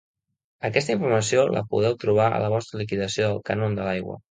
Aquesta 0.69 0.95
informació 0.97 1.43
la 1.57 1.63
podeu 1.75 1.99
trobar 2.05 2.27
a 2.31 2.41
la 2.47 2.51
vostra 2.57 2.83
liquidació 2.83 3.31
del 3.31 3.41
cànon 3.53 3.81
de 3.81 3.89
l'aigua. 3.89 4.19